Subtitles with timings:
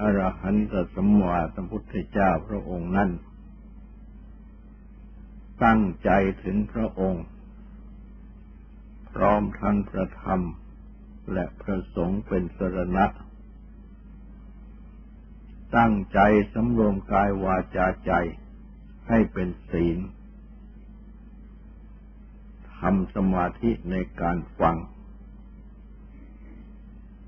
[0.00, 3.10] อรหันตสมมาสัมพุทธเจ้าพระองค์นั้น
[5.64, 6.10] ตั้งใจ
[6.44, 7.24] ถึงพระองค์
[9.12, 10.40] พร้อมทั้งพระธรรม
[11.32, 13.06] และพระสงฆ์เป็นสรณะ
[15.76, 16.20] ตั้งใจ
[16.54, 18.12] สำรวมกายวาจาใจ
[19.08, 19.98] ให้เป็นศีล
[22.78, 24.76] ทำสมาธิในการฟัง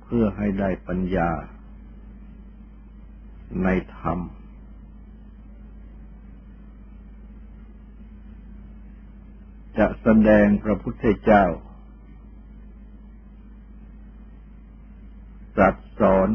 [0.02, 1.30] เพื่อให้ได้ปัญญา
[3.62, 4.18] ในธรรม
[9.79, 11.45] จะแสดงพระพุทธเจ้า
[15.56, 16.28] ตรัสสอน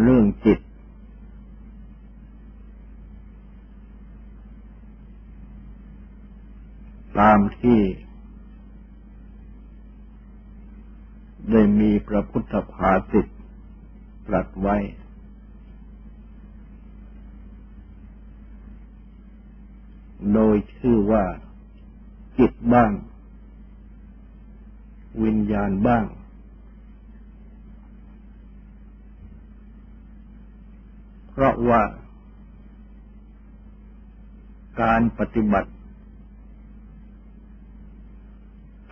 [0.00, 0.60] เรื่องจิต
[7.18, 7.80] ตามที่
[11.50, 13.26] ได้มี พระพุทธภาสิต
[14.26, 14.76] ตรัสไว้
[20.32, 21.24] โดยชื่อว่า
[22.38, 22.90] จิตบ้าง
[25.22, 26.04] วิญญาณบ้าง
[31.30, 31.82] เพราะว่า
[34.82, 35.70] การปฏิบัติ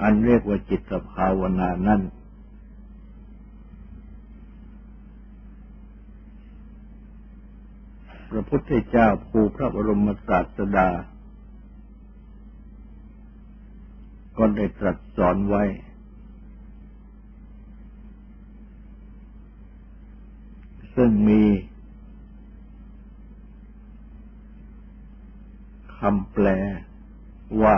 [0.02, 2.00] อันเรียกว่าจิตภาวนานั้น
[8.30, 10.88] พระพุทธเจ้าภูพระบรมศาสดา
[14.36, 15.64] ก็ได้ตรัสสอนไว้
[20.94, 21.44] ซึ่งมี
[25.98, 26.46] คำแปล
[27.62, 27.76] ว่า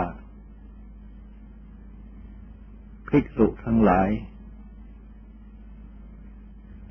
[3.07, 4.09] ภิกษุทั้งหลาย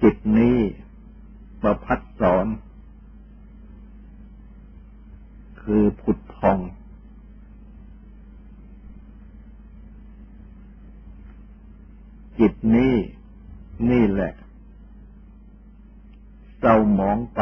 [0.03, 0.56] จิตนี้
[1.62, 2.47] ประพัดสอน
[5.72, 6.58] คือผุดพอง
[12.38, 12.94] จิตนี้
[13.91, 14.32] นี่แหละ
[16.58, 17.41] เศร้าหมองไป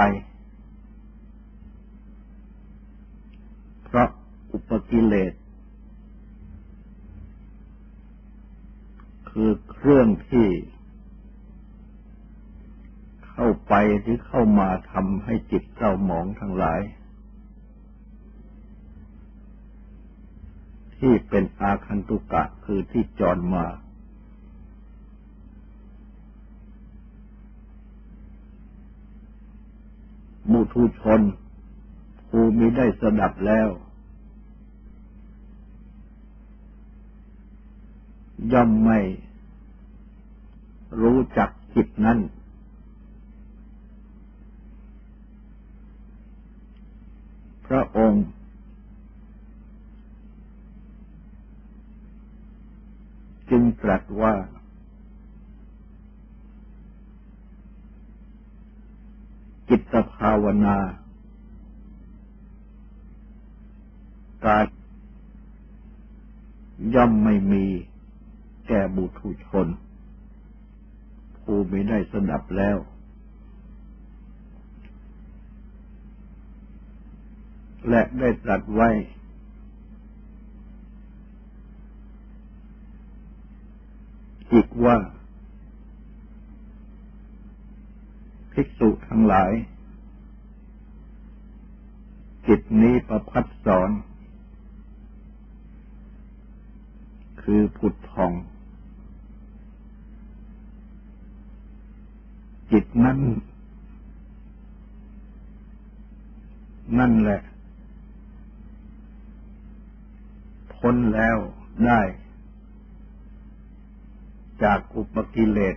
[3.84, 4.08] เพราะ
[4.52, 5.32] อุปกิเลส
[9.30, 10.48] คือเครื่องที่
[13.28, 16.82] เข้าไปหรือเข้ามาทำให้จิตเศร้าหมองทั้งหลาย
[21.00, 23.66] ที่เป็นอาคันตุกะคือที่จรมา
[30.50, 31.22] มุทุชน
[32.28, 33.68] ภูมิได้สดับแล้ว
[38.52, 39.00] ย่อมไม่
[41.00, 42.18] รู้จักจิตนั้น
[47.66, 48.24] พระองค์
[53.50, 54.34] จึงตรัสว่า
[59.68, 60.76] จิตภาวนา
[64.46, 64.66] การ
[66.94, 67.64] ย่อมไม่มี
[68.68, 69.66] แก่บุตุชน
[71.42, 72.76] ผู้ไม่ได้สดับแล้ว
[77.88, 78.90] และได้ตรัสไว้
[84.52, 84.96] อีก ว่า
[88.52, 89.52] ภิกษุทั้งหลาย
[92.48, 93.90] จิตนี้ประพัดสอน
[97.42, 98.32] คือผุดทอง
[102.72, 103.18] จิตนั้น
[106.98, 107.40] นั่นแหละ
[110.74, 111.36] พ้นแล้ว
[111.86, 112.00] ได้
[114.62, 115.76] จากอุปกิเลส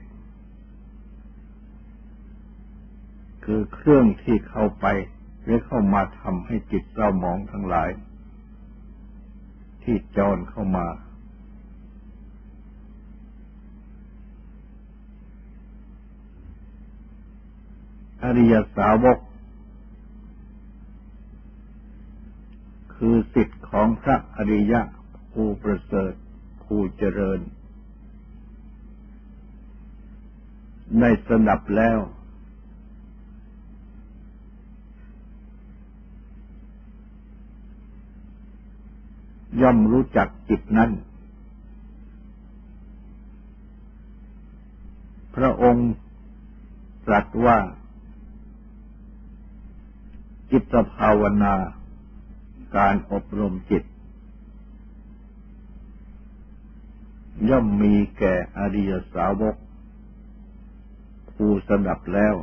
[3.45, 4.85] คือเครื่องที่เข้าไป
[5.43, 7.89] หรือเข้ามาทำให้จิตเศร้าหมองทั้งหลาย
[9.83, 10.87] ที่จอนเข้ามา
[18.23, 19.19] อริยสาวก
[22.95, 24.81] คือสิทธิ์ของพระอริยะ
[25.33, 26.13] ผู้ประเสริฐ
[26.63, 27.39] ผู้เจริญ
[30.99, 31.99] ได้สดับแล้ว
[39.61, 40.91] ย่อมรู้จักจิตนั้น
[45.35, 45.89] พระองค์
[47.07, 47.57] ตรัสว่า
[50.51, 51.55] จิตภาวนา
[52.75, 53.83] การอบรมจิต
[57.49, 59.55] ย่อมมีแก่อริยสาวก
[61.45, 62.35] ผู้สดับแล้ว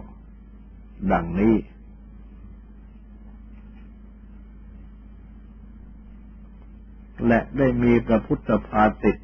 [1.12, 1.56] ดังนี้
[7.26, 9.16] และได้มีพระพุทธภาสิต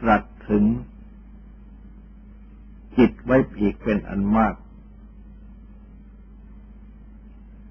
[0.00, 0.64] ตรัสถึง
[2.98, 4.54] จิตไว้อีกเป็นอันมาก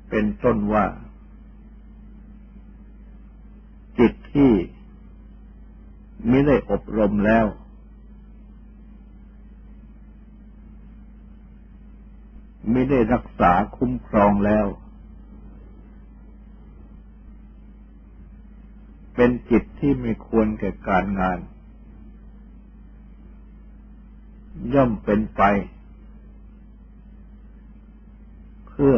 [0.10, 0.86] เป็นต้นว่า
[4.00, 4.52] จิตที่
[6.28, 7.48] ไม่ได้อบรมแล้ว
[12.72, 14.66] ไม่ได้รักษาคุ้มครองแล้ว
[19.16, 21.40] เป็นจิตที่ไม่ควรแก่การงาน
[24.74, 25.42] ย่อมเป็นไป
[28.68, 28.98] เพื่อ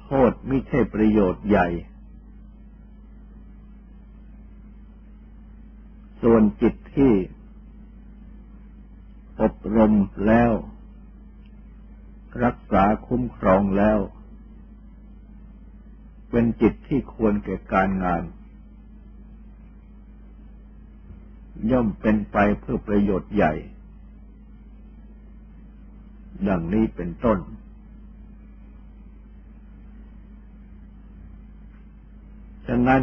[0.00, 1.68] โทษไม่ใช่ประโยชน์ใหญ่
[6.22, 7.12] ส่วนจิตที่
[9.40, 9.92] อบรม
[10.26, 10.52] แล้ว
[12.44, 13.98] รักษาคุ้มครองแล้ว
[16.30, 18.22] เป็นจิตที่ควรแก่การงาน
[21.70, 23.54] ย่อมเป็นไปเพื่อประโยชน์ใหญ่
[26.48, 27.38] ดังนี้เป็นต้น
[32.66, 33.02] ฉะนั้น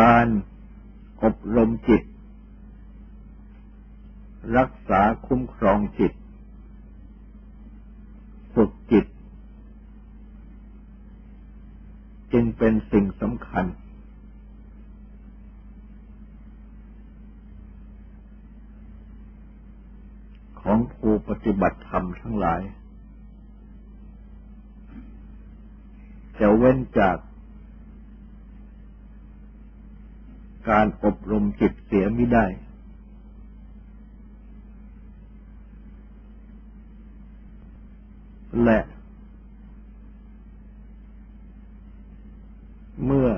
[0.00, 0.26] การ
[1.22, 2.02] อบรมจิต
[4.58, 6.12] รักษาคุ้มครองจิต
[8.54, 9.06] ฝึกจิต
[12.32, 13.64] จึงเป็นสิ่งสำคัญ
[20.60, 22.62] ของผู้ปฏิบัติธรรมทั้งหลาย
[26.40, 27.16] จะเว้นจาก
[30.70, 32.46] การอบรมจิตเสียไม่ได้
[38.62, 38.78] และ
[43.04, 43.30] เมื่อ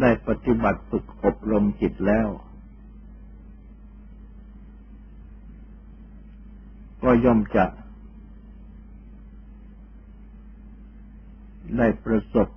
[0.00, 2.28] ได้ปฏิบัติฝึกอบรมจิตแล้ว
[7.02, 7.66] ก็ย่อมจะ
[11.78, 12.48] ได้ประสบ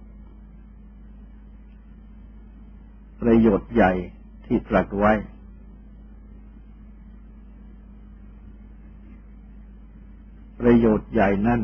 [3.21, 3.93] ประโยชน์ใหญ่
[4.45, 5.13] ที่ตรัสไว้
[10.59, 11.61] ประโยชน์ใหญ่นั่น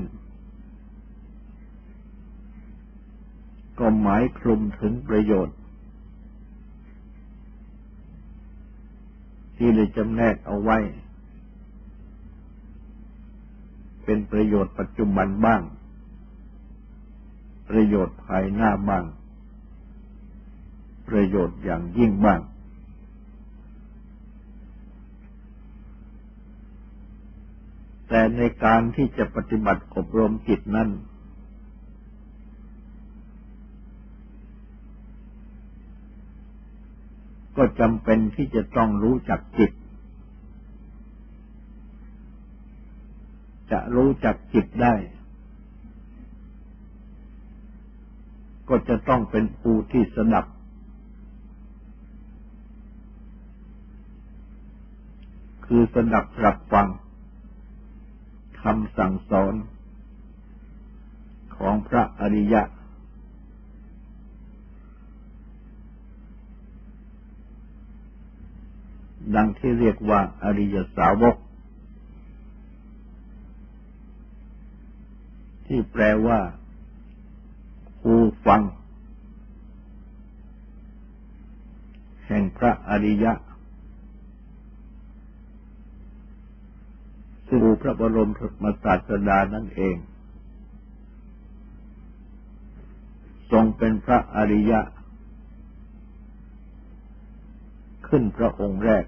[3.80, 5.58] ก็หมายคลุมถึงประโยชน์
[9.58, 10.78] ที่ได้จำแนกเอาไว้
[14.04, 15.62] เป็นประโยชน์ปัจจุบันบ้าง
[17.70, 19.06] ประโยชน์ภายหน้าบ้าง
[21.08, 22.40] ประโยชน์อย่างยิ่งบ้าง
[28.18, 30.90] แต่ในการที่จะปฏิบัติอบรมจิตนั้น
[37.58, 39.72] ก็จำเป็นที่จะต้องรู้จักจิต
[43.72, 44.94] จะรู้จักจิตได้
[48.70, 50.46] ก็จะต้องเป็นผู้ที่สนับ
[55.66, 56.90] คือสนับรับฟัง
[58.70, 59.54] คำสั่งสอน
[61.58, 62.62] ของพระอริยะ
[69.36, 71.36] ดังที่เรียกว่าอริยสาวก
[75.66, 76.40] ที่แปลว่า
[78.02, 78.62] ผู้ฟัง
[82.28, 83.34] แห่งพระอริยะ
[87.50, 88.32] สู่พ ระบรม
[88.64, 89.96] มศาสดานั่นเอง
[93.52, 94.82] ทรงเป็นพระอริยะ
[98.08, 99.06] ขึ้นพระองค์แรก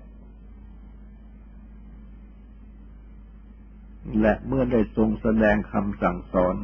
[4.21, 6.55] และเมื่อได้ทรงแสดงคำสั่งสอน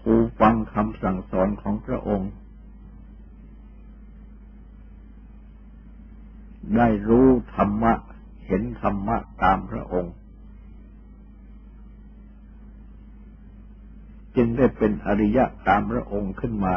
[0.00, 2.30] ผู้ฟังคำสั่งสอนของพระองค์
[6.76, 7.92] ได้รู้ธรรมะ
[8.46, 10.14] เห็นธรรมะตามพระองค์
[14.36, 16.74] จึงได้เป็นอริยะตามพระองค์ขึ้นมา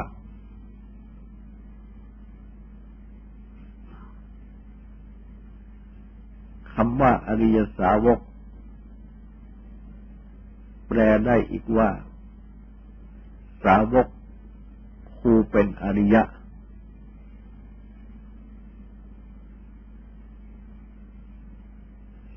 [6.73, 8.19] คำว่าอริยสาวก
[10.87, 11.89] แปลได้อีกว่า
[13.63, 14.07] สาวก
[15.19, 16.21] ผู้เป็นอริยะ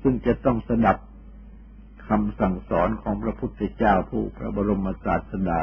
[0.09, 0.97] ซึ่งจะต้องสดับ
[2.07, 5.59] คำสั่งสอนของพระพุทธเจ้าผู้พระบรมศาสดา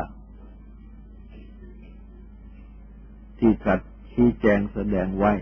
[3.39, 3.81] ที่ตรัส
[4.13, 5.33] ชี้แจงแสดงไว้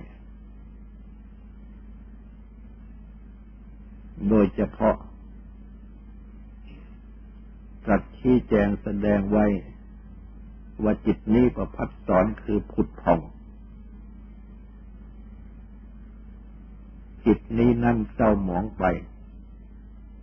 [4.29, 4.97] โดยเฉพาะ
[7.85, 9.47] ตรัสชี้แจงแสดงไว้
[10.83, 13.21] ว่าจิตนี้ประพัดสอนคือผุดผ่อง
[17.27, 18.85] จิตนี้นั่นเศร้าหมองไป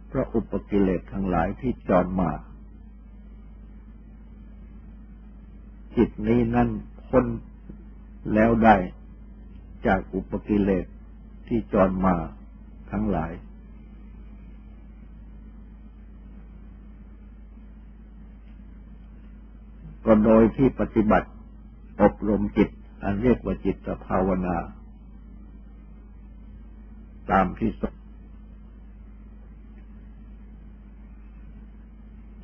[0.07, 2.31] เพราะอุปกิเลสทั้งหลายที่จรมา
[5.97, 6.69] จิตนี้นั่น
[7.09, 7.25] พ้น
[8.33, 8.75] แล้วได้
[9.87, 10.85] จากอุปกิเลส
[11.47, 12.15] ที่จรมา
[12.91, 13.31] ทั้งหลาย
[20.05, 21.29] ก็โดยที่ปฏิบัติ
[22.01, 22.69] อบรมจิต
[23.03, 24.57] อันเรียกว่าจิตภาวนา
[27.31, 27.83] ตามที่ส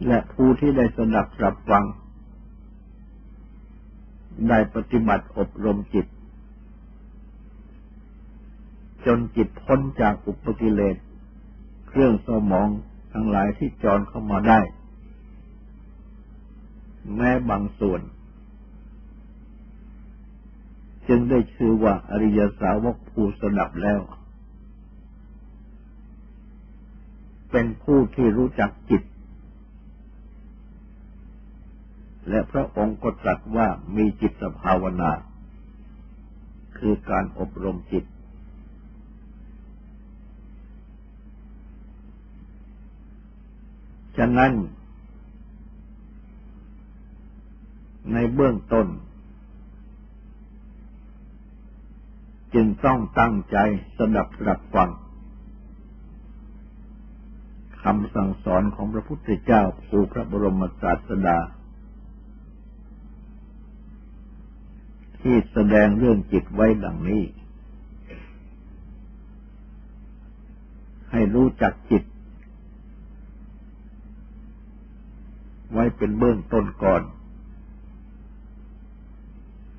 [0.07, 1.85] และผู้ที่ได้สดับรับฟัง
[4.49, 6.05] ได้ปฏิบัติอบรมจิต
[9.05, 10.95] จนจิตพ้นจากอุปกิเลส
[11.87, 12.67] เครื่องสมอง
[13.13, 14.59] ทั้งหลายที่จรเข้ามาได้
[17.15, 18.01] แม้บางส่วน
[21.07, 23.99] จึงได้ชื่อว่าอริยสาวกผู้สดับแล้ว
[27.57, 29.03] เป็นผู้ที่รู้จักจิต
[32.29, 35.11] และพระองค์ก็ตรัสว่ามีจิตภาวนา
[36.77, 38.05] คือการอบรมจิต
[44.17, 44.53] ฉะนั้น
[48.13, 48.87] ในเบื้องต้น
[52.53, 53.57] จึงต้องตั้งใจ
[53.97, 54.89] สดับรับฟัง
[57.85, 61.37] คำสั่งสอนของพระพุทธเจ้าผู้พระบรมศาสดา
[65.21, 67.23] ที่แสดงเรื่องจิตไว้ดังนี้
[71.11, 72.03] ให้รู้จักจิต
[75.71, 77.03] ไว้เป็นเบื้องต้นก่อน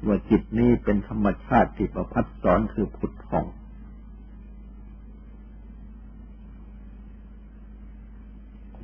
[0.07, 3.47] ว่าจิตนี้เป็นธรรมชาติที่ประพัดสอนคือผุดผ่อง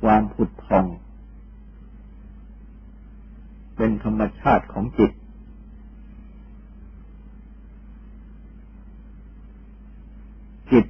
[0.03, 0.85] ความผุดผ่อง
[3.75, 5.11] เป็นธรรมชาติของจิต
[10.71, 10.85] จิต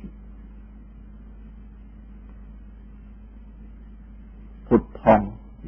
[4.67, 5.21] ผุดผ่อง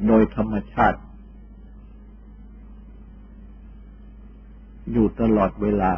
[0.06, 0.98] โดยธรรมชาติ
[4.92, 5.92] อยู่ตลอดเวลา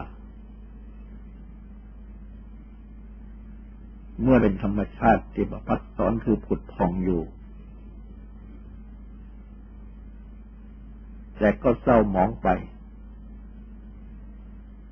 [4.22, 7.22] เมื่อเป็นธรรมชาติที่ประพัดสอนคือผุดผ่องอยู่
[11.38, 12.48] แต่ก็เศร้าหมองไป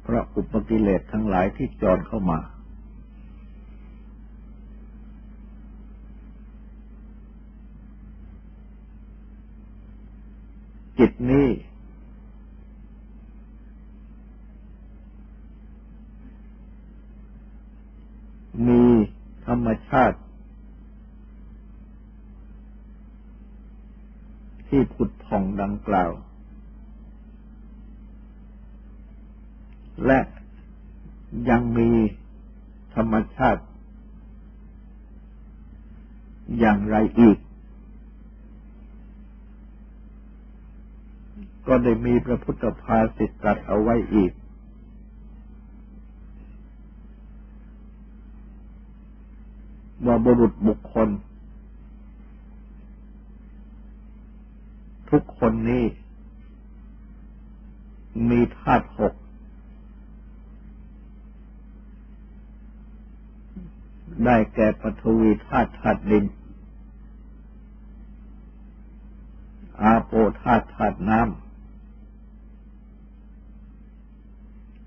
[0.03, 2.41] เพราะอุปกิเลสทั้งหลายที่จรเข้ามา
[10.99, 11.49] จิตนี้
[18.67, 18.83] มี
[19.47, 20.19] ธรรมชาติ
[24.69, 26.11] ที่ผุดผ่องดังกล่าว
[30.05, 30.21] และ
[31.49, 31.91] ยังมี
[32.95, 33.63] ธรรมชาติ
[36.59, 37.39] อย่างไรอีก
[41.67, 44.33] ก็ได้มีพระพุทธภาสิตตรัสเอาไว้อีก
[50.07, 51.09] ว่าบุรุษบุคคล
[55.11, 55.85] ทุกคนนี้
[58.31, 59.15] มีธาตุหก
[64.25, 66.25] ได้แก่ปฐวีธาตุธาตุดิน
[69.83, 71.41] อาโปธาตุธาตุน้ำ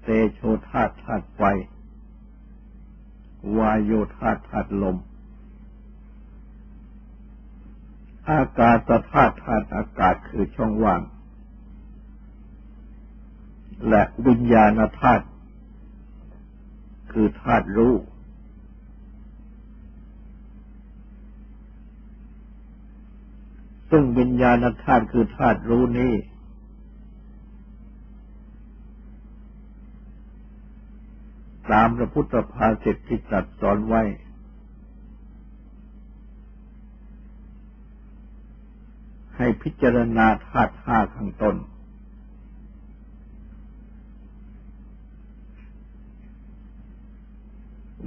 [0.03, 1.41] เตโชธาตุธาตุไฟ
[3.57, 4.97] วายโยธาตุธาตุลม
[8.29, 8.77] อากาศ
[9.11, 11.01] ธาตุธาตุอากาศคือช่องว่าง
[13.89, 15.25] และวิญญาณธาตุ
[17.11, 17.93] คือธาตุรู้
[23.89, 26.13] ซึ่งวิญญาณธาตุคือธาตุรู้นี้
[31.71, 34.03] ตามพระพุทธภาษิตที่จัดสอนไว้
[39.37, 41.55] ให้พิจารณาธาตุห้าข้างต้น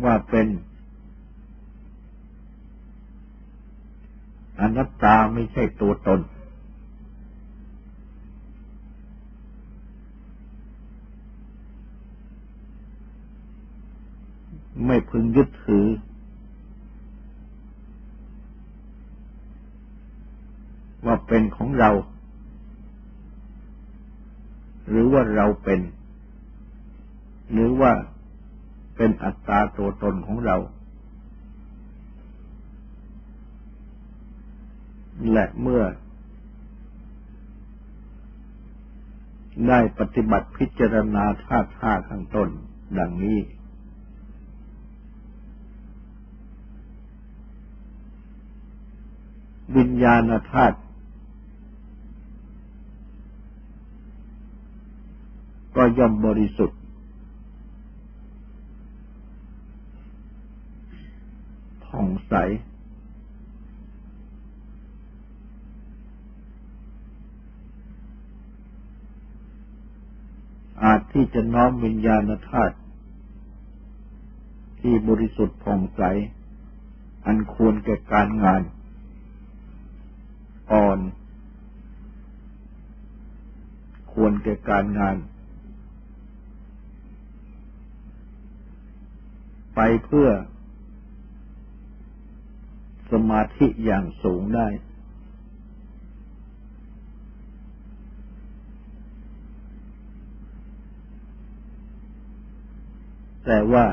[0.04, 0.46] ว่าเป็น
[4.60, 6.20] อนัตตาไม่ใช่ตัวตน
[14.86, 15.86] ไม่พึงยึดถือ
[21.06, 21.90] ว่าเป็นของเรา
[24.88, 25.80] หรือว่าเราเป็น
[27.52, 27.92] หรือว่า
[28.96, 30.56] เป็นอัตตาตัวตนของเรา
[35.30, 35.84] และเมื่อ
[39.68, 42.48] ได้ปฏิบัติพิจารณาธาตุห้าข้างต้น
[42.98, 43.38] ดังนี้
[49.76, 50.78] วิญญาณธาตุ
[55.76, 56.80] ก็ย่อมบริสุทธิ์
[61.84, 62.34] ผ่องใส
[70.84, 72.76] อาจที่จะน้อมวิญญาณธาตุ
[74.80, 76.02] ที่บริสุทธิ์ผ่องใส
[77.26, 78.62] อันควรแก่การงาน
[80.72, 80.98] อ่อน
[84.12, 85.16] ควรแก่การงาน
[89.74, 90.28] ไปเพื่อ
[93.12, 94.68] สมาธิอย่างสูงได้
[103.54, 103.86] แต่ว่า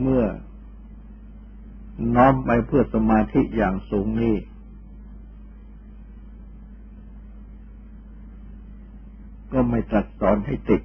[0.00, 0.24] เมื่อ
[2.14, 4.36] น้อมไปเพื่อสมาธิอย่างสูงนี้
[9.52, 10.82] ก็ไม่ตรัสสอนให้ติด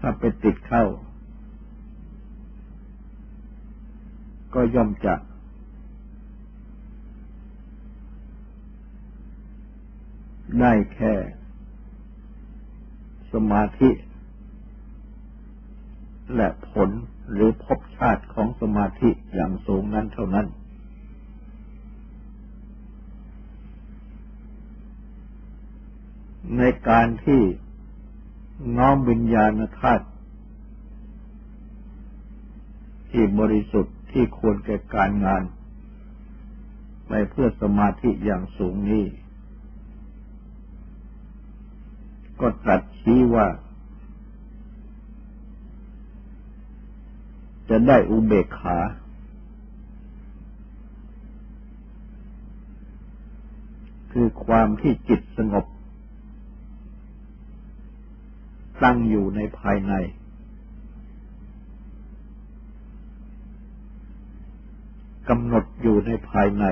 [0.02, 0.84] ้าไปติดเข้า
[4.54, 5.14] ก็ย่อมจะ
[10.58, 11.14] ได้แค่
[13.32, 13.90] สมาธิ
[16.36, 16.90] และผล
[17.32, 20.46] หรือพบชาติของสมาธิอย่างสูงนั้นเท่านั้น
[26.58, 27.42] ในการที่
[28.76, 30.06] น้อมวิญญาณธาตุ
[33.10, 35.42] ที่บริสุทธิ์ที่ควรแก่การงาน
[37.08, 39.04] ไปเพื่อสมาธิอย่างสูงนี้
[42.40, 43.46] ก็ตรัสชี้ว่า
[47.68, 48.78] จะได้อุเบกขา
[54.12, 55.66] คือความที่จิตสงบ
[58.82, 59.92] ตั้งอยู่ในภายใน
[65.28, 66.64] กำหนดอยู่ในภายใน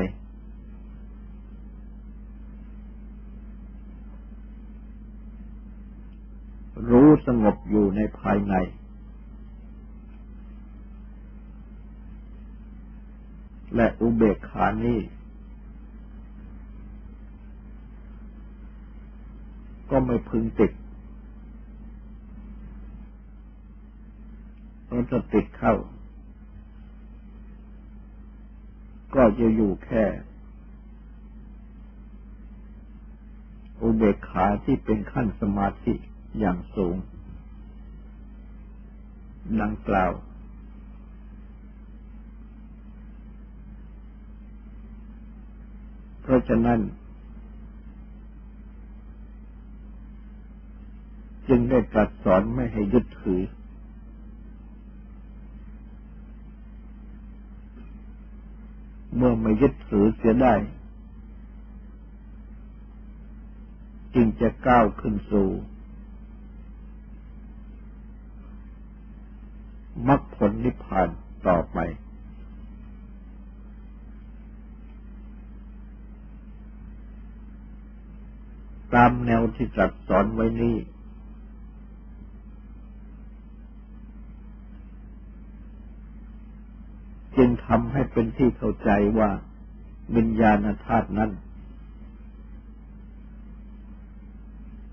[6.91, 8.55] รู้ สงบอยู่ในภายใน
[13.77, 15.01] และอุเบกขานี้
[19.91, 20.73] ก็ไม่พึงติด
[24.85, 25.75] เพราะจะติดเข้า
[29.15, 30.05] ก็จะอยู่แค่
[33.83, 35.95] อุเบกขาที่เป็นขั้นสมาธิ
[36.39, 36.97] อย่างสูง
[39.63, 40.13] ดังกล่าว
[46.23, 46.81] เพราะฉะนั้น
[51.49, 53.43] จึงได้ตรัสสอนไม่ให้ยึดถือ
[59.17, 60.55] เมื่อไม่ยึดถือเสียได้
[64.15, 65.49] จึงจะก้าวขึ้นสู่
[70.07, 71.09] มรรคผลนิพพาน
[71.47, 71.79] ต่อไป
[78.95, 80.77] ตามแนวที่ตรัสสอนไว้นี้
[87.37, 89.31] จึงทำให้เป็นที่เข้าใจว่า
[90.17, 91.31] วิญญาณธาตุนั้น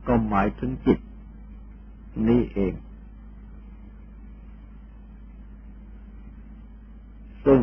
[0.08, 1.00] ก็หมายถึงจิต
[2.28, 2.74] นี้เอง
[7.46, 7.62] ซึ่ง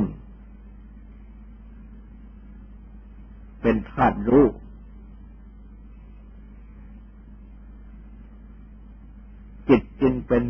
[3.61, 4.47] เป็นธาตุรู้
[9.69, 10.45] จิตจึงเป็น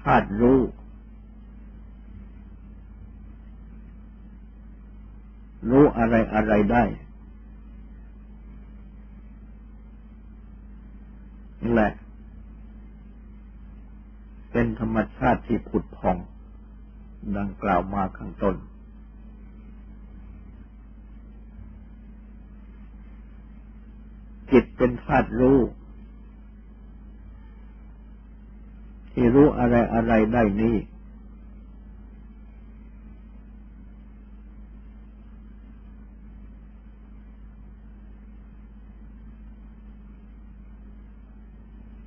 [0.00, 0.60] ธาตุรู้
[5.70, 6.84] รู้อะไรอะไรได้
[11.62, 11.92] นี่แหละ
[14.52, 16.16] เป็นธรรมชาติที่ผุดพอง
[17.34, 18.56] ดังกล่าวมาข้างต้น
[24.50, 25.58] จิตเป็นธาตุรู้
[29.12, 30.76] ที่รู้อะไรอะไรได้นี้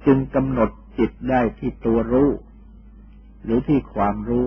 [0.06, 2.30] จึงกำหนดจิตได้ที่ตัวรู้
[3.44, 4.46] หรือที่ความรู้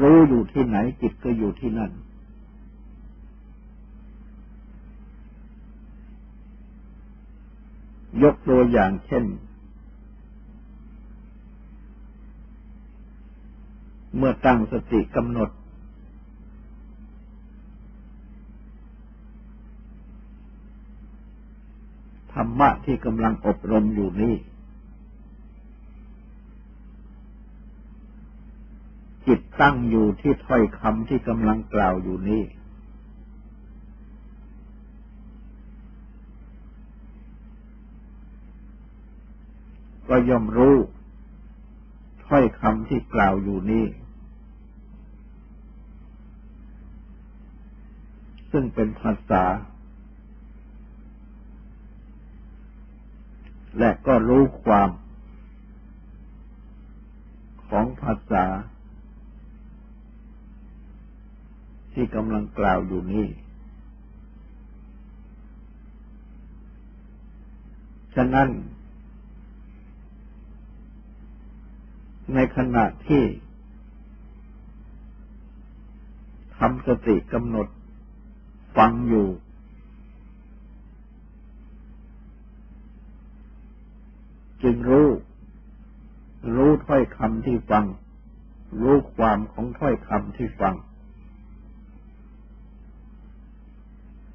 [0.00, 1.92] รู้ อยู่ที่ไหนจิตก็อยู่ที่นั่น
[8.22, 9.24] ยกตัวอย่างเช่น
[14.16, 15.50] เมื่อตั้งสติกำหนด
[22.32, 24.34] ธรรมะที่กำลังอบรมอยู่นี้
[29.26, 32.42] จิตตั้งอยู่ที่ถ้อยคำที่กำลังกล่าวอยู่นี้
[40.08, 40.76] ก็ย่อมรู้
[42.26, 43.86] ถ้อยคำที่กล่าวอยู่นี้
[48.50, 49.44] ซึ่งเป็นภาษา
[53.78, 54.90] และก็รู้ความ
[57.68, 58.44] ของภาษา
[61.94, 63.26] ที่กำลังกล่าวอยู่นี้
[68.14, 68.48] ฉะนั้น
[72.34, 73.24] ในขณะที่
[76.58, 77.68] ทำสติกำหนด
[78.76, 79.28] ฟังอยู่
[84.62, 85.08] จึงรู้
[86.54, 87.84] รู้ถ้อยคำที่ฟัง
[88.80, 90.74] รู้ความของถ้อยคำที่ฟัง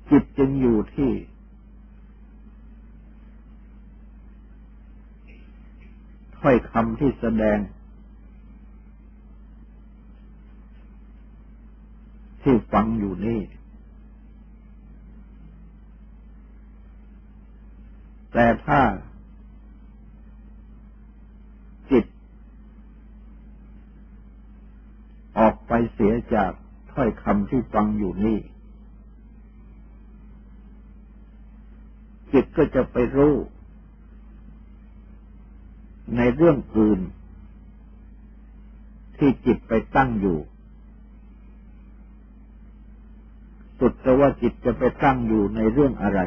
[0.09, 1.11] จิตจึงอยู่ที่
[6.37, 7.59] ถ้อยคำที่แสดง
[12.41, 13.41] ที่ฟังอยู่นี่
[18.33, 18.81] แต่ถ้า
[21.91, 22.05] จิต
[25.37, 26.51] ออกไปเสียจาก
[26.93, 28.39] ถ้อยคำที่ฟังอยู่นี่
[32.33, 33.35] จิตก็จะไปรู้
[36.17, 36.99] ในเรื่องอื่น
[39.17, 40.37] ที่จิตไปตั้งอยู่
[43.79, 46.19] สุดแต่ว่าจิตจะไปตั้งอยู่ในเรื่องอะไร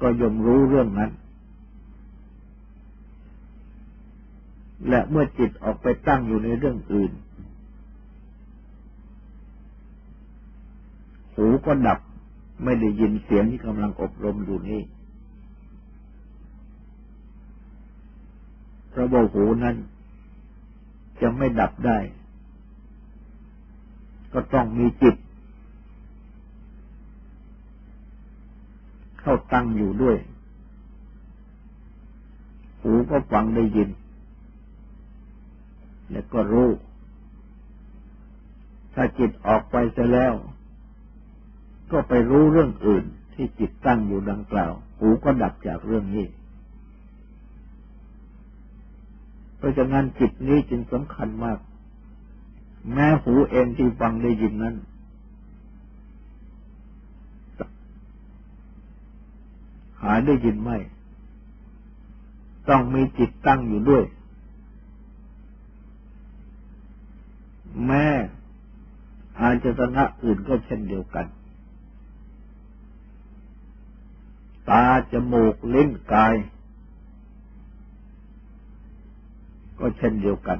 [0.00, 1.10] ก็ยมรู้เรื่องนั้น
[4.88, 7.12] และเมื่อจิตออกไปตั้งอยู่ในเรื่องอื่น
[11.34, 11.98] หูก็ดับ
[12.64, 14.82] ไม่ได้ยินเสียงที่กำลังอบรมอยู่นี่
[18.92, 19.76] พระโบหูนั้น
[21.20, 21.98] จะไม่ดับได้
[24.32, 25.16] ก็ต้องมีจิต
[29.20, 30.16] เข้าตั้งอยู่ด้วย
[32.82, 33.88] หูก็ฟังได้ยิน
[36.10, 36.70] และก็รู้
[38.94, 40.34] ถ้าจิตออกไปเสียแล้ว
[41.92, 46.26] ก็ไปรู้เรื่องอื่นที่จิตตั้งอยู่ดังกล่าว หูก็ดับจากเรื่องนี้
[49.56, 51.58] เพราะฉะนั้นจิตนี้จึงสำคัญมาก
[52.92, 54.76] แม้หูเองที่ฟังได้ยินนั้น
[60.02, 60.70] หาได้ยินไหม
[62.68, 64.04] ต้องมีจิตตั้งอยู่ด้วย
[67.86, 68.04] แม้
[69.38, 71.26] อาจตนะอื่นก็เช่นเดียวกัน
[74.70, 76.34] ตาจมูกลิ้นกาย
[79.78, 80.58] ก็เช่นเดียวกัน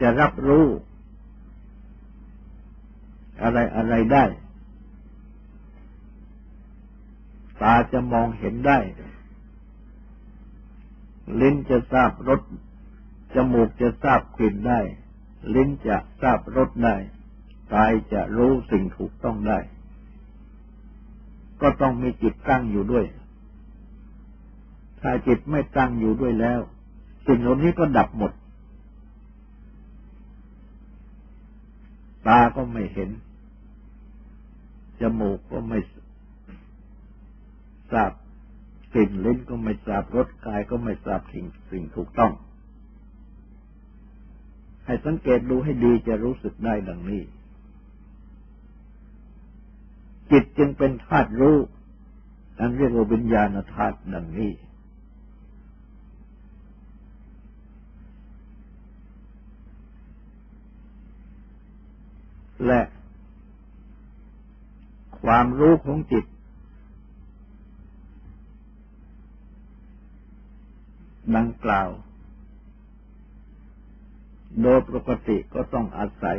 [0.00, 0.66] จะรับรู้
[3.42, 4.24] อะไรอะไรได้
[7.62, 8.78] ตาจะมองเห็นได้
[11.40, 12.40] ลิ้นจะทราบรส
[13.34, 14.80] จมูกจะทราบกลิ่นได้
[15.54, 16.96] ลิ้นจะทราบรสได้
[17.74, 19.58] กายจะรู้สิ่งถูกต้องได้
[21.62, 23.04] ก็ต้องมีจิตตั้งอยู่ด้วย
[25.00, 26.60] ถ้าจิตไม่ตั้งอยู่ด้วยแล้ว
[27.26, 28.32] สิ่งเหล่านี้ก็ดับหมด
[32.26, 33.10] ตาก็ไม่เห็น
[35.00, 35.78] จมูกก็ไม่
[37.92, 38.12] ทราบ
[38.94, 42.32] กลิ่นลิ้นก็ไม่ทราบรสกายก็ไม่ทราบสิ่งสิ่งถูกต้อง
[44.86, 47.22] ให้สังเกตดูให้ดีจะรู้สึกได้ดังนี้
[50.32, 51.56] จิตจึงเป็นธาตุรู้
[52.58, 54.52] อันเรียกว่าวิญญาณธาตุดังนี้
[62.66, 62.80] และ
[65.20, 66.24] ความรู้ของจิต
[71.36, 71.90] ดังกล่าว
[74.62, 76.38] โดยปกติก็ต้องอาศัย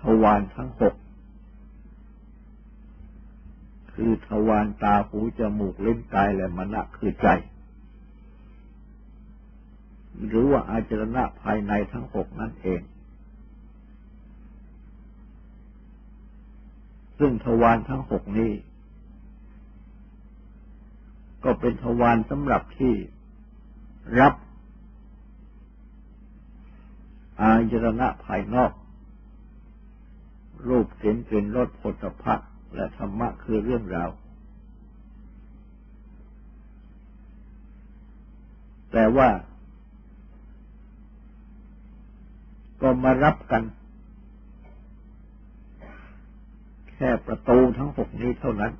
[0.00, 0.94] ทวารทั้งหก
[3.96, 7.28] คือทวารตาหูจมูกเล่นกายและมณะคือใจ
[10.26, 12.80] หรือว่าอาจรณะภายในทั้งหกนั่นเอง
[17.18, 18.52] ซึ่งทวารทั้งหกนี้
[21.44, 22.94] ก็เป็นทวารสำหรับที่
[24.20, 24.34] รับ
[27.40, 28.72] อายรณะภายนอก
[30.68, 32.34] รูปเสียงกลิ่นรสผลพะ
[32.74, 34.10] และธรรมะคือเรื่องราว
[38.92, 39.28] แต่ว่า
[42.82, 43.62] ก็มารับกัน
[46.92, 48.72] แค่ประตูทั้งหกนี้เท่านั้น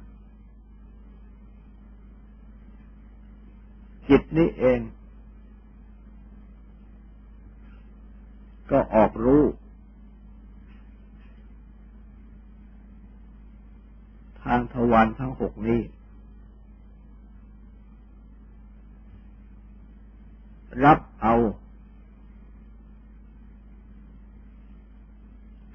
[4.09, 4.81] จิตนี้เอง
[8.70, 9.42] ก็ออกรู้
[14.47, 15.81] ทางทวารทั้งหกนี้
[20.85, 21.35] รับเอา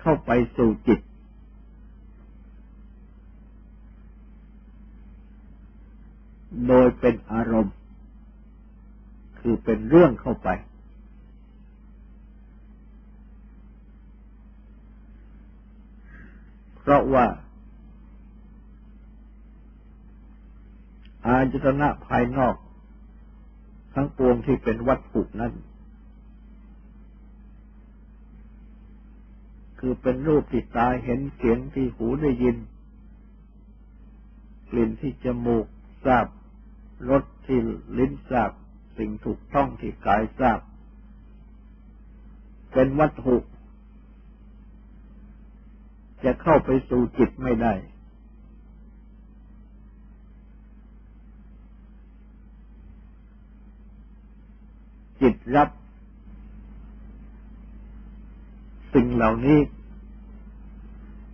[0.02, 1.00] เข้าไปสู่จิต
[6.68, 7.76] โดยเป็นอารมณ์
[9.40, 10.50] คือเป็นเรื่องเข้าไป
[16.78, 17.26] เพราะว่า
[21.26, 22.56] อาจตนะภายนอก
[23.94, 25.54] ทั้งปวงที่เป็นวัตถุนั้น
[29.80, 32.58] คือเป็นรูปที่ตาเห็นเสียงที่หูได้ยิน
[34.70, 35.66] กลิ่นที่จมูก
[36.06, 36.28] ทราบ
[37.10, 37.60] รสที่
[37.98, 38.52] ลิ้นทราบ
[38.98, 40.60] สิ่งถูกต้องที่กายทราบ
[42.74, 43.36] เป็นวัตถุ
[46.24, 47.74] จะเข้าไปสู่จิตไม่ได้
[55.22, 55.70] จิตรับ
[58.94, 59.60] สิ่งเหล่านี้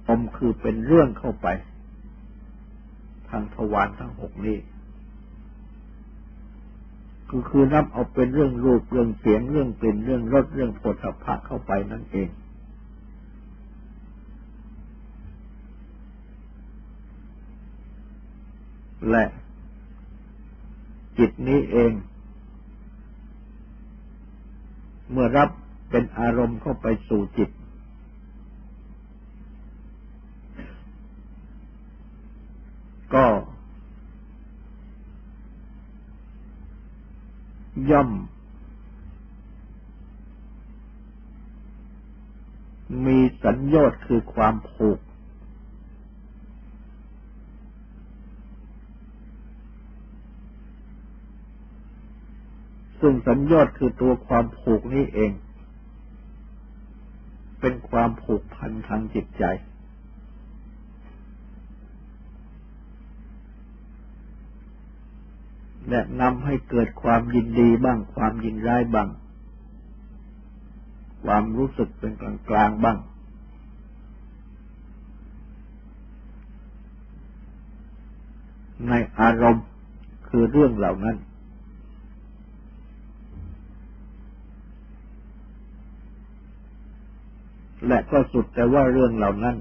[0.08, 1.47] อมคือเป็นเรื่องเข้าไป
[3.30, 4.58] ทางทวารทั้งหกนี้
[7.32, 12.30] ก็คือรับเอาเป็นเรื่องรูปเรื่องเสียงเรื่องกลิ่นเรื่องรสเรื่องผลสัพพะเข้าไปนั่นเอง
[19.12, 19.26] และ
[21.17, 21.91] จิตนี้เอง
[25.12, 25.50] เมื่อรับ
[25.89, 27.50] เป็นอารมณ์เข้าไปสู่จิต
[33.13, 33.26] ก็
[37.91, 38.10] ย่อม
[43.06, 45.00] มีสัญญอดคือความผูก
[52.99, 55.31] ซึ่งสัญญา์คือตัวความผูกนี้เอง
[57.60, 59.43] เป็นความผูกพันทางจิตใจ
[65.89, 69.10] และนำให้เกิดความยินดีบ้าง ความยินร้ายบ้าง
[71.23, 72.97] ความรู้สึกเป็นกลางกลางบ้าง
[78.89, 79.65] ในอารมณ์
[80.27, 81.17] คือเรื่องเหล่านั้น
[87.88, 89.58] และก็สุดแต่ว่าเรื่องเหล่านั้น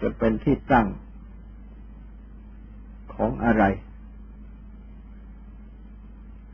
[0.00, 0.86] จะเป็นที่ตั้ง
[3.14, 3.64] ของอะไร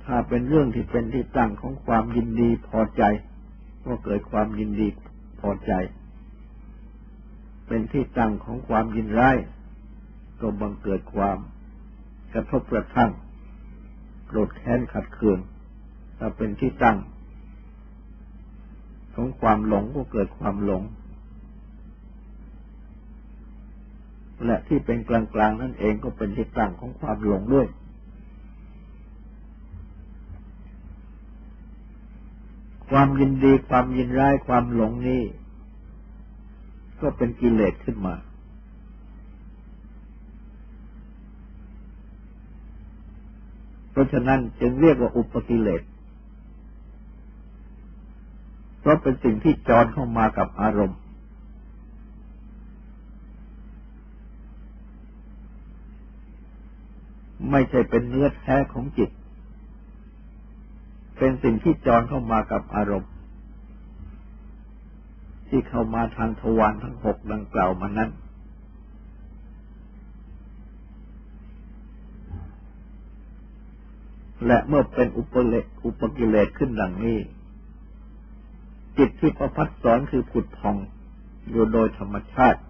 [0.04, 3.02] ถ้าเป็นเรื่องที่เป็นที่ตั้งของความยินดีพอใจ
[3.84, 4.88] ก็เกิดความยินดี
[5.40, 5.72] พอใจ
[7.66, 9.36] เป็นที่ตั้งของความยินร้าย
[10.40, 11.38] ก็บังเกิดความ
[12.32, 13.10] กระทบกระทั่ง
[14.26, 15.38] โกรธแค้นขัดเคือง
[16.18, 16.96] ถ้าเป็นที่ตั้ง
[19.14, 20.82] ของความหลงก็เกิดความหลง
[24.44, 27.66] และที่เป็นกลางๆนั่นเองก็เป็นที่ตั้งของความหลงด้วย
[32.90, 35.22] ความยินดีความยินร้ายความหลงนี้
[37.00, 38.14] ก็เป็นกิเลสขึ้นมา
[43.90, 45.82] เพราะฉะนั้นจึงเรียกว่าอุปกิเลส
[48.84, 51.00] เพราะเป็นสิ่งที่จรเข้ามากับอารมณ์
[57.50, 59.10] ไม่ใช่เป็นเนื้อแท้ของจิต
[61.18, 63.12] เป็นสิ่งที่จรเข้ามากับอารมณ์
[65.48, 68.10] ที่เข้ามาทางทวารทั้งหกดังกล่าวมานั้น
[74.46, 77.18] และเมื่อเป็นอุปเลอุปกิเลสขึ้นดังนี้
[78.98, 80.76] จิตที่ประพัดสอนคือผุดพอง
[81.50, 82.60] อยู่โดยธรรมชาติ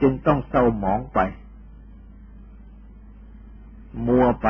[0.00, 1.18] จึงต้องเศร้าหมองไป
[4.06, 4.48] มัวไป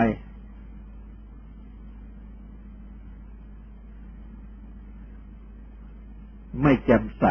[6.63, 7.25] ไม่แจ่มใส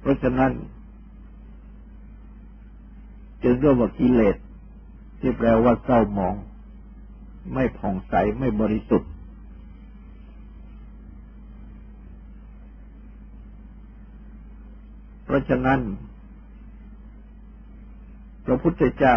[0.00, 0.52] เพราะฉะนั้น
[3.42, 4.36] จึงเรียกว่ากิเลส
[5.20, 6.34] ที่แปลว่าเศร้าหมอง
[7.54, 9.10] ไม่ผ่องใสไม่บริสุทธิ์
[15.24, 15.80] เพราะฉะนั้น
[18.46, 19.16] พระพุทธเจ้า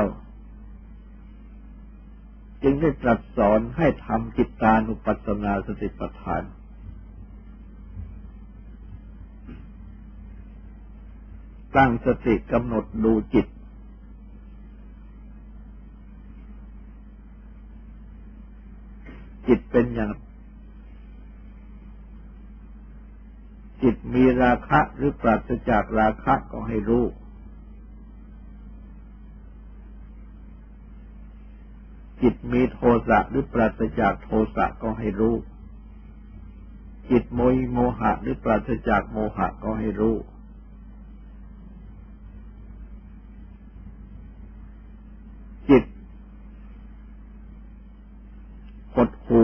[2.63, 6.43] จึงได้ตรัสสอนให้ทำจิตตานุปัสสนาสติปัฏฐาน
[11.75, 13.47] ตั้งสติกำหนดดูจิต
[19.47, 20.11] จิต เป็นอย่าง
[23.83, 27.05] จิตมีราคะหรือปราศจากราคะก็ให้รู้
[32.21, 35.35] จิตมีโทสะหรือปราศจากโทสะก็ให้รู้
[37.11, 40.15] จิตโมยโมหะหรือปราศจากโมหะก็ให้รู้
[45.69, 45.83] จิต
[48.88, 49.43] ห ดหู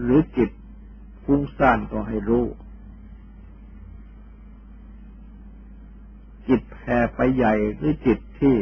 [0.00, 0.50] หรือจิต
[1.24, 2.46] ฟุ้งซ่านก็ให้รู้
[6.48, 8.56] จิตแผ่ไปใหญ่หรือจิตที่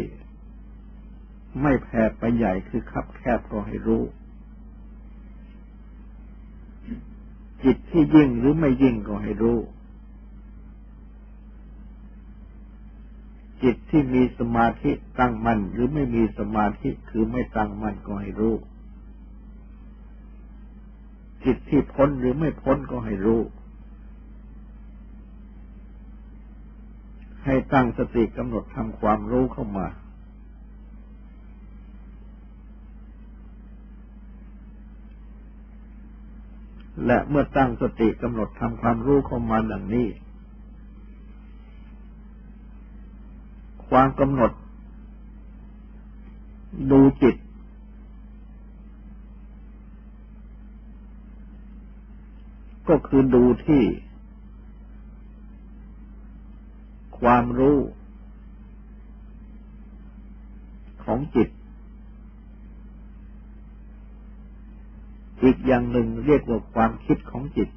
[1.63, 4.03] ไม่แผ่ไปใหญ่คือคับแคบก็ให้รู้
[7.65, 9.59] จิตที่ยิ่งหรือไม่ยิ่งก็ให้รู้
[13.63, 18.55] จิตที่มีสมาธิตั้งมั่นหรือไม่มีสมาธิคือไม่ตั้งมั่นก็ให้รู้
[21.45, 23.41] จิตที่พ้นหรือไม่พ้นก็ให้รู้
[27.45, 29.87] ให้ตั้งสติกำหนดทำความรู้เข้ามา
[37.07, 40.09] และเมื่อตั้งสติกำหนดทำความรู้เข้ามาดังนี้
[43.89, 44.53] ความกำหนด
[46.91, 47.37] ดูจิต
[52.89, 53.83] ก็คือดูที่
[57.19, 57.79] ความรู้
[61.05, 61.49] ของจิต
[65.43, 67.69] อีกอย่างหนึ่งเรียกว่าความคิดของจิต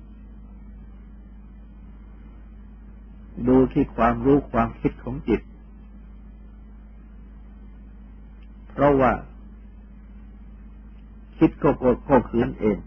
[3.47, 5.41] ดูที่ความรู้ความคิดของจิต
[8.69, 9.11] เพราะว่า
[11.37, 12.77] คิดก็กดก็ขืนเอง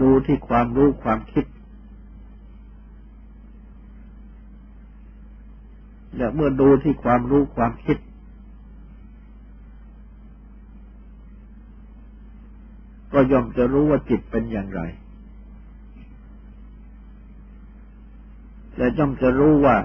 [0.00, 1.44] ดูที่ความรู้ความคิด
[6.16, 7.98] และเมื่อดูที่ความรู้ความคิด
[13.12, 14.80] ก็ย่อมจะรู้ว่าจิตเป็นอย่างไร
[18.76, 19.76] และย่อมจะรู้ว่า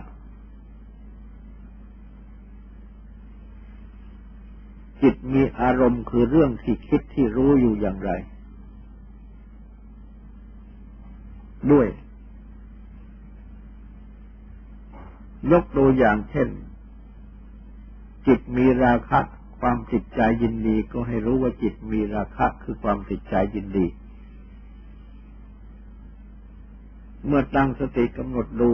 [5.01, 8.11] จิตมีอารมณ์คือเรื่องที่คิดที่รู้อยู่อย่างไร
[11.71, 11.87] ด้วย
[15.51, 16.49] ยกตัวอย่างเช่น
[18.27, 19.19] จิตมีราคะ
[19.59, 23.85] ความจิตใจยินดีก็ให้รู้ว่าจิตมีราคะคือความจิตใจยินดี
[27.25, 28.71] เมื่อตั้งสติกำหนดดู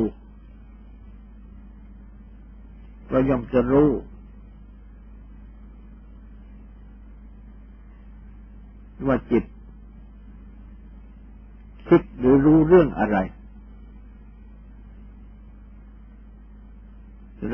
[3.09, 3.89] เราย่อมจะรู้
[9.07, 9.43] ว่าจิต
[11.87, 13.17] คิดหรือรู้เรื่องอะไร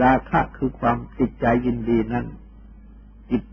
[0.02, 2.26] ราคะคือความจิตใจยินดีนั้น
[3.32, 3.44] จิต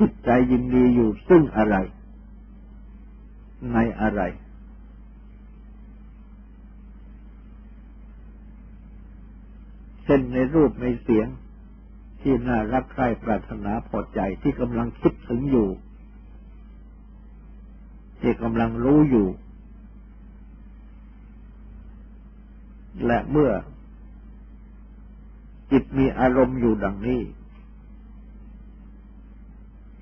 [0.00, 1.76] จิตใจยินดีอยู่ซึ่งอะไร
[3.72, 4.22] ในอะไร
[10.04, 11.28] เช่นในรูปในเสียง
[12.20, 15.68] ที่น่ารักใคร่ปรารถนาพอใจที่กำลังคิดถึงอยู่
[18.20, 19.28] ที่กำลังรู้อยู่
[23.06, 23.50] และเมื่อ
[25.70, 27.20] จิตมีอารมณ์อยู่ดังนี้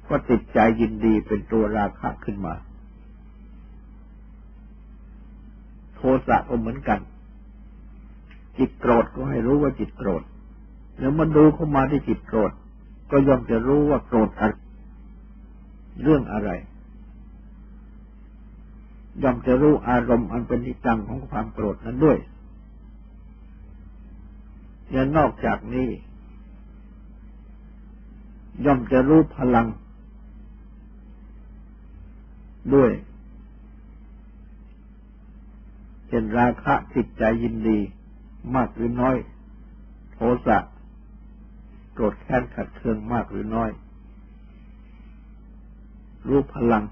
[0.08, 2.54] ก็ติดใจยินดีเป็นตัวราคะขึ้นมา
[5.94, 7.00] โทสะก็เหมือนกัน
[8.58, 10.22] จิตโกรธก็ให้รู้ว่าจิตโกรธ
[10.98, 12.52] แล้วมาดูเข้ามาที่จิตโกรธ
[13.10, 14.54] ก็ย่อมจะรู้ว่าโกรธอะไร
[16.02, 16.50] เรื่องอะไร
[19.22, 22.18] ย่อมจะรู้อารมณ์อันเป็นที่ตั้งของความโกรธนั้นด้วย
[24.92, 25.88] และนอกจากนี้
[28.64, 29.66] ย่อมจะรู้พลัง
[32.74, 32.92] ด้วย
[36.08, 37.78] เช่นราคะจิตใจยินดี
[38.54, 39.16] มากหรือน้อย
[40.12, 40.58] โทสะ
[41.94, 43.70] โกรธแค้นขัดเคืองมากหรือน้อย
[46.28, 46.84] รู้พลัง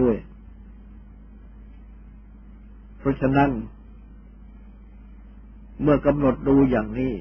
[0.00, 0.16] ด้วย
[2.98, 3.50] เพราะฉะนั้น
[5.82, 7.14] เมื่อกำหนดดูอย่างนี้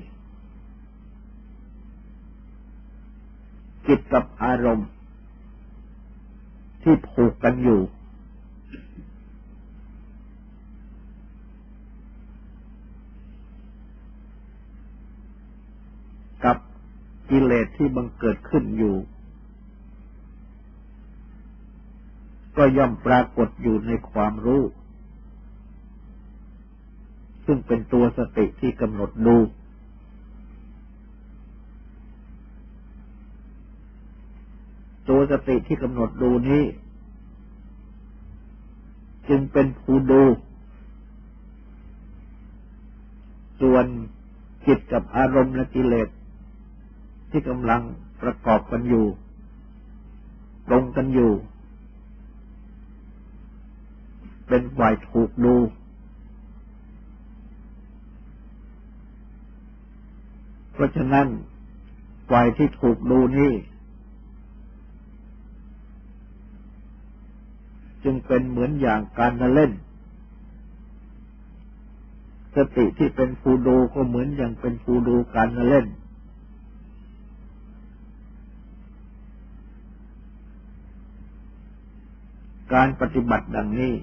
[3.88, 4.90] จิตกับอารมณ์
[6.82, 7.82] ที่ผูกกันอยู่
[16.46, 16.58] กับ
[17.30, 18.96] กิเลสที่บังเกิดขึ้นอยู่
[22.58, 24.64] ก็ย่อมปรากฏอยู่ในความรู้
[27.52, 29.38] ซึ่งเป็นตัวสติที่กำหนดดู
[35.10, 36.64] ตัวสติที่กำหนดดูนี้
[39.30, 40.24] จึงเป็นผู้ดู
[43.62, 43.86] ส่วน
[44.68, 46.10] จิตกับอารมณ์และกิเลส
[47.30, 47.82] ที่กำลัง
[48.22, 49.06] ประกอบกันอยู่
[50.68, 51.32] ตรงกันอยู่
[54.48, 55.56] เป็นฝ่ายถูกดู
[60.80, 61.28] เพราะฉะนั้น
[62.30, 63.54] ฝ่ายที่ถูกดูนี่
[68.04, 69.72] จึงเป็นเหมือนอย่างการเล่น
[72.56, 75.88] สติที่เป็นผู้ดูก็เหมือนอย่างเป็นผู้ดูการเล่น
[82.74, 83.94] การปฏิบัติดังนี้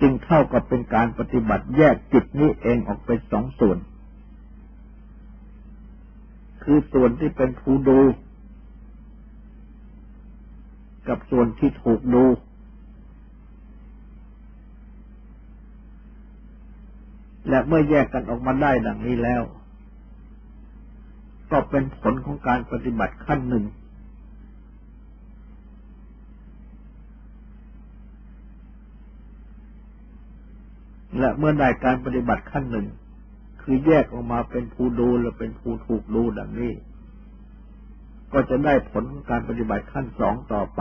[0.00, 3.80] จึงเท่ากับเป็นการปฏิบัติแยกจิตนี้เองออกเป็นสองส่วน
[6.62, 8.00] คือส่วนที่เป็นผู้ดู
[11.08, 12.24] กับส่วนที่ถูกดู
[17.48, 19.42] และเมื่อแยกกันออกมาได้ดังนี้แล้ว
[21.50, 23.64] ก็เป็นผลของการปฏิบัติขั้นหนึ่ง
[31.18, 32.86] และเมื่อได้การปฏิบัติขั้นหนึ่ง
[33.72, 36.72] คือแยกออกมาเป็นผู้ดูและเป็นผู้ถูกดูดังนี้
[38.32, 40.80] ก็จะได้ผลของการปฏิบัติขั้นสองต่อไป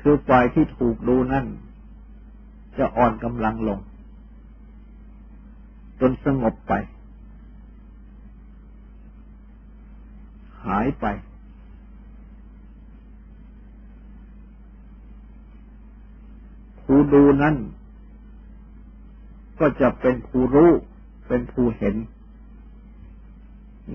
[0.00, 1.46] คือฝ่ายที่ถูกดูนั่น
[2.78, 3.80] จะอ่อนกำลังลง
[6.00, 6.72] จนสงบไป
[10.66, 11.06] หายไป
[16.84, 17.56] ผู้ดูนั้น
[19.60, 20.70] ก็จะเป็นผู้รู้
[21.28, 21.96] เป็นผู้เห็น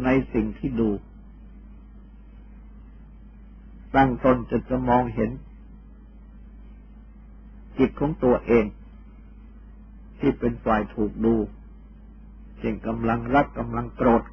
[0.04, 0.90] ในสิ่งที่ดู
[3.96, 5.32] ตั้งตนจะจะมองเห็น
[7.78, 8.66] จิตของตัวเอง
[10.20, 11.36] ที่เป็นฝ่ายถูกดู
[12.60, 14.24] เช่นกำลังรักกำลังโกรธ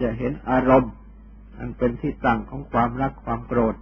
[0.00, 0.92] จะเห็นอารมณ์
[1.58, 3.74] อันเป็นที่ตั้งของความรักความโกรธ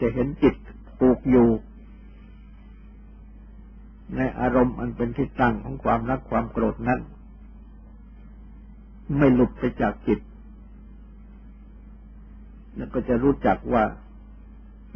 [0.00, 0.54] จะเห็นจิต
[0.98, 1.48] ผูกอยู่
[4.14, 7.00] ในอารมณ์อันเป็นที่ตั้งของความรักความโกรธนั้น
[9.18, 10.20] ไม่หลุดไปจากจิต
[12.76, 13.84] แล้วก็จะรู้จักว่า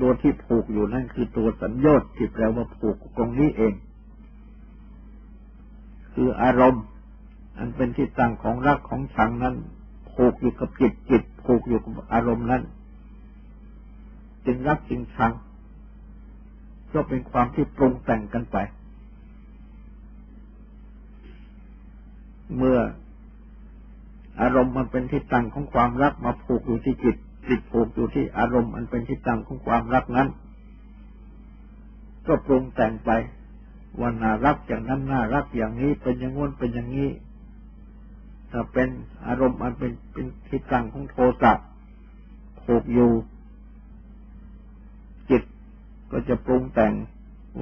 [0.00, 3.74] ตัวที่ผูกอยู่นั่นคือตัวสัญญต์ที่แปลว่าผูกตรงนี้เอง
[6.14, 6.84] คืออารมณ์
[7.58, 9.54] อันเป็นที่ตั้งของรักของชังนั้น
[10.12, 12.62] ผูกอยู่กับจิตจิต ผูกอยู่กับอารมณ์นั้น
[14.46, 15.32] จึงรักจึงชัง
[16.92, 18.56] ก็เป็นความที่ปรุงแต่งกันไป
[22.56, 22.78] เมื่อ
[24.40, 27.16] อารมณ์มันเป็นที่ตั้งของความรักมาผูกอยู่ที่จิต
[27.48, 30.28] จิตผูกอยู่ที่อารมณ์อันเป็นที่ตั้งของความรักนั้น
[32.26, 33.10] ก็ปรุงแต่งไป
[34.00, 37.10] ว่าน่ารักอย่างนั้นน่ารักอย่างนี้เป็นอย่างง้นเป็นอย่างนี้
[38.50, 38.88] ถ้าเป็น
[39.26, 41.52] อารมณ์อันเป็นเป็นที่ตั้งของโทสะ
[42.64, 43.10] ผูกอยู่
[45.30, 45.42] จิต
[46.10, 46.92] ก็จะปรุงแต่ง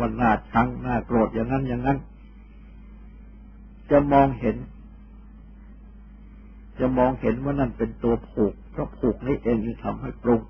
[0.01, 1.99] วันน้าชังน้าโกรธอย่างนั้นอย่างนั้น
[3.91, 4.57] จะมองเห็น
[6.79, 10.41] จะมองเห็นว่านั่นเป็นตัวผูกเพราะผูกนี้เองที่ทำให้ปรุง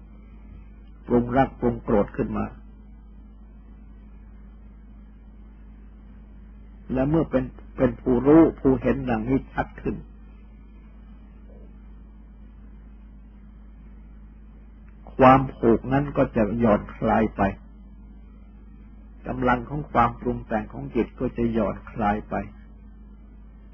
[1.06, 2.44] ปรุงรักปรุงโกรธขึ้นมา
[6.92, 7.44] และเมื่อเป็น
[7.76, 9.96] เป็นผู้รู้ผู้เห็นดังนี้ชัดขึ้น
[15.18, 17.42] ความผูกนั้นก็จะหย่อนคลายไป
[19.26, 22.34] กำลังของความปรุงแต่งของจิตก็จะหย่อนคลายไป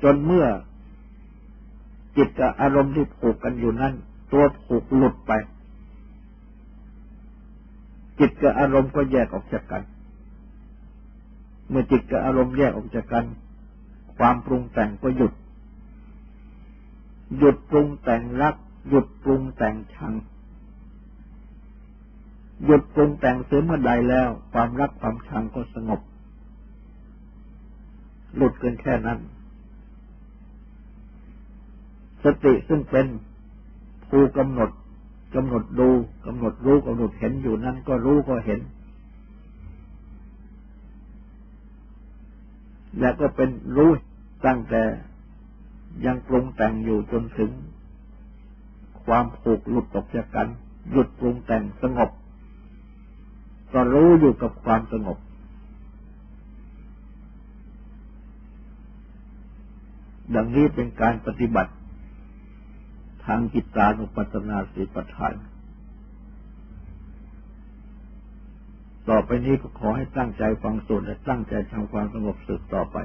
[0.03, 0.47] จนเมื่อ
[2.17, 3.95] จิตกับอารมณ์ที่ผูกกันอยู่นั้น
[4.33, 5.33] ตัวผูกหลุดไป
[8.19, 9.83] จิตกับอารมณ์ก็แยกออกจากกัน
[11.69, 13.25] เมื่อจิตกับอารมณ์แยกออกจากกัน
[14.19, 15.33] ความปรุงแต่งก็หยุด
[17.39, 18.55] หยุดปรุงแต่งรัก
[18.89, 20.15] หยุดปรุงแต่งชัง
[22.65, 26.01] หยุดปรุงแต่งเสียเมื่อใดแล้ว ความรักความชังก็สงบ
[28.37, 29.19] หลุดกันแค่นั้น
[32.25, 33.07] สติซึ่งเป็น
[34.11, 34.71] ผู้กำหนด
[35.35, 35.91] กำหนดดู
[36.27, 38.61] กำหนดรู้กำหนดเห็นอยู่นั้นก็รู้ก็เห็น
[42.99, 43.91] และก็เป็นรู้
[44.47, 44.83] ตั้งแต่
[46.07, 47.51] ยังปรุงแต่งอยู่จนถึง
[49.05, 50.49] ความผูกหลุดออกจากกัน
[50.91, 52.11] หยุดปรุงแต่งสงบ
[53.73, 55.19] ก็รู้อยู่กับความสงบ
[60.35, 61.73] ดังนี้เป็นการปฏิบัติ
[63.27, 65.35] ทางจิตตานุปัสสนาสีปทาน
[69.09, 72.99] ต่อไปนี้ก็ขอให้ตั้งใจฟังสวดและตั้งใจทำความสงบสืบต่อไป